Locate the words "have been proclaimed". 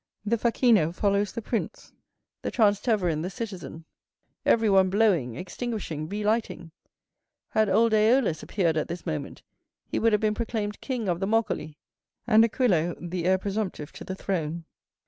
10.11-10.81